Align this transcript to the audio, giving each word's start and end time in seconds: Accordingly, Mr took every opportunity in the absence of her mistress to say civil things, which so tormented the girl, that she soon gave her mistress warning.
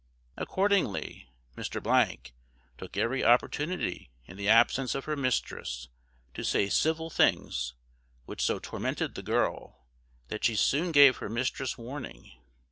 Accordingly, 0.35 1.29
Mr 1.55 2.31
took 2.79 2.97
every 2.97 3.23
opportunity 3.23 4.09
in 4.25 4.35
the 4.35 4.49
absence 4.49 4.95
of 4.95 5.05
her 5.05 5.15
mistress 5.15 5.89
to 6.33 6.43
say 6.43 6.69
civil 6.69 7.11
things, 7.11 7.75
which 8.25 8.41
so 8.41 8.57
tormented 8.57 9.13
the 9.13 9.21
girl, 9.21 9.85
that 10.29 10.43
she 10.43 10.55
soon 10.55 10.91
gave 10.91 11.17
her 11.17 11.29
mistress 11.29 11.77
warning. 11.77 12.31